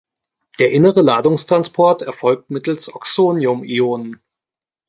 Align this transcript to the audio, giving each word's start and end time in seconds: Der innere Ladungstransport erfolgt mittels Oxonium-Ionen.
Der 0.57 0.71
innere 0.71 1.03
Ladungstransport 1.03 2.01
erfolgt 2.01 2.49
mittels 2.49 2.91
Oxonium-Ionen. 2.91 4.19